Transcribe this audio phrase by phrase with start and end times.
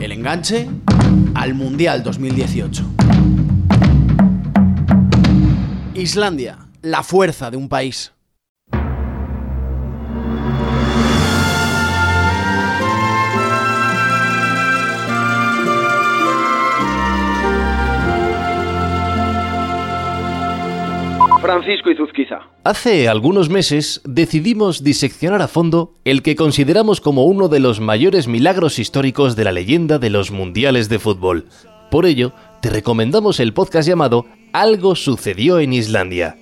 [0.00, 0.68] El enganche
[1.34, 2.84] al Mundial 2018.
[5.94, 8.12] Islandia, la fuerza de un país.
[21.48, 22.40] Francisco Izuzquiza.
[22.62, 28.28] Hace algunos meses decidimos diseccionar a fondo el que consideramos como uno de los mayores
[28.28, 31.46] milagros históricos de la leyenda de los mundiales de fútbol.
[31.90, 36.36] Por ello, te recomendamos el podcast llamado Algo sucedió en Islandia.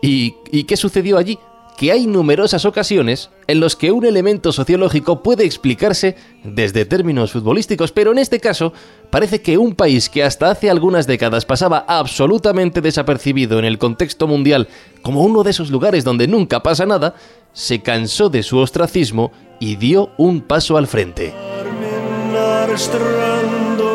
[0.00, 1.38] ¿Y, ¿Y qué sucedió allí?
[1.76, 7.92] Que hay numerosas ocasiones en los que un elemento sociológico puede explicarse desde términos futbolísticos,
[7.92, 8.72] pero en este caso
[9.10, 14.26] parece que un país que hasta hace algunas décadas pasaba absolutamente desapercibido en el contexto
[14.26, 14.68] mundial
[15.02, 17.14] como uno de esos lugares donde nunca pasa nada,
[17.52, 21.34] se cansó de su ostracismo y dio un paso al frente.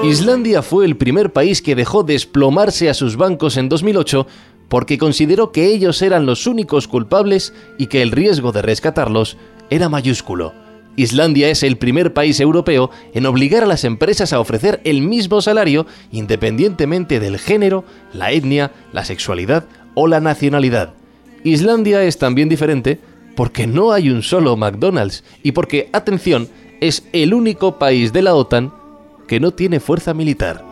[0.03, 4.28] Islandia fue el primer país que dejó desplomarse a sus bancos en 2008
[4.69, 9.37] porque consideró que ellos eran los únicos culpables y que el riesgo de rescatarlos
[9.69, 10.53] era mayúsculo.
[10.95, 15.41] Islandia es el primer país europeo en obligar a las empresas a ofrecer el mismo
[15.41, 20.93] salario independientemente del género, la etnia, la sexualidad o la nacionalidad.
[21.43, 22.99] Islandia es también diferente
[23.35, 26.49] porque no hay un solo McDonald's y porque, atención,
[26.81, 28.73] es el único país de la OTAN
[29.27, 30.65] que no tiene fuerza militar.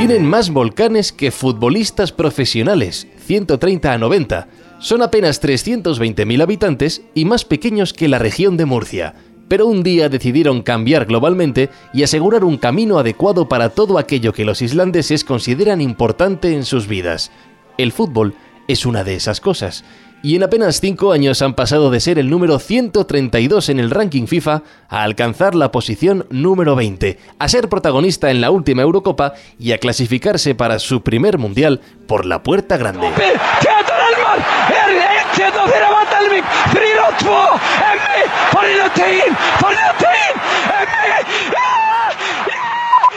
[0.00, 4.48] Tienen más volcanes que futbolistas profesionales, 130 a 90.
[4.78, 9.14] Son apenas 320.000 habitantes y más pequeños que la región de Murcia.
[9.46, 14.46] Pero un día decidieron cambiar globalmente y asegurar un camino adecuado para todo aquello que
[14.46, 17.30] los islandeses consideran importante en sus vidas.
[17.76, 18.32] El fútbol
[18.68, 19.84] es una de esas cosas,
[20.22, 24.26] y en apenas 5 años han pasado de ser el número 132 en el ranking
[24.26, 29.72] FIFA a alcanzar la posición número 20, a ser protagonista en la última Eurocopa y
[29.72, 33.06] a clasificarse para su primer mundial por la puerta grande.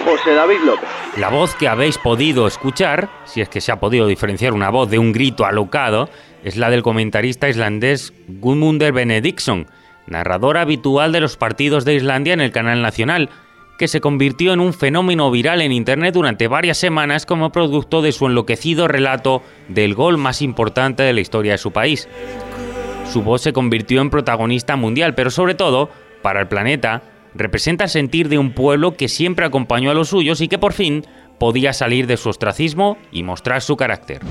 [0.03, 0.89] José David López.
[1.17, 4.89] La voz que habéis podido escuchar, si es que se ha podido diferenciar una voz
[4.89, 6.09] de un grito alocado,
[6.43, 9.67] es la del comentarista islandés Gudmundur Benediktsson,
[10.07, 13.29] narrador habitual de los partidos de Islandia en el canal nacional,
[13.77, 18.11] que se convirtió en un fenómeno viral en Internet durante varias semanas como producto de
[18.11, 22.07] su enloquecido relato del gol más importante de la historia de su país.
[23.11, 25.89] Su voz se convirtió en protagonista mundial, pero sobre todo,
[26.21, 27.01] para el planeta,
[27.35, 30.73] representa el sentir de un pueblo que siempre acompañó a los suyos y que por
[30.73, 31.05] fin
[31.39, 34.21] podía salir de su ostracismo y mostrar su carácter.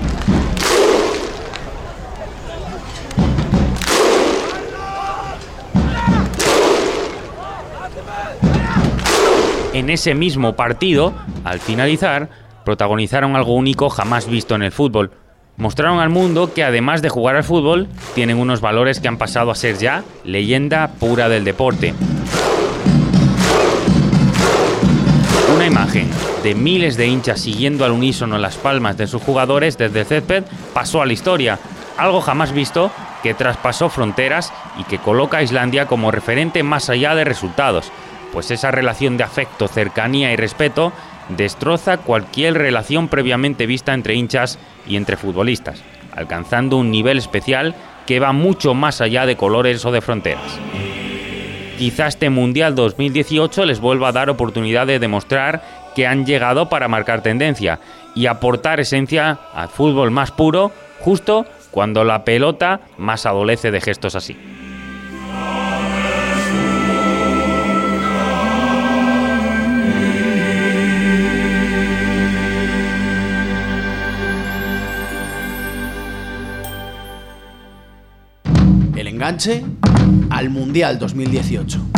[9.73, 11.13] En ese mismo partido,
[11.43, 12.29] al finalizar,
[12.63, 15.11] protagonizaron algo único jamás visto en el fútbol.
[15.57, 19.49] Mostraron al mundo que además de jugar al fútbol, tienen unos valores que han pasado
[19.49, 21.93] a ser ya leyenda pura del deporte.
[25.63, 26.09] Una imagen
[26.43, 30.43] de miles de hinchas siguiendo al unísono las palmas de sus jugadores desde el césped
[30.73, 31.57] pasó a la historia,
[31.97, 32.91] algo jamás visto
[33.23, 37.93] que traspasó fronteras y que coloca a Islandia como referente más allá de resultados,
[38.33, 40.91] pues esa relación de afecto, cercanía y respeto
[41.29, 45.81] destroza cualquier relación previamente vista entre hinchas y entre futbolistas,
[46.13, 47.73] alcanzando un nivel especial
[48.05, 50.59] que va mucho más allá de colores o de fronteras.
[51.83, 56.87] Quizá este Mundial 2018 les vuelva a dar oportunidad de demostrar que han llegado para
[56.87, 57.81] marcar tendencia
[58.15, 64.15] y aportar esencia al fútbol más puro, justo cuando la pelota más adolece de gestos
[64.15, 64.37] así.
[79.23, 79.63] Enganche
[80.27, 81.92] al Mundial 2018.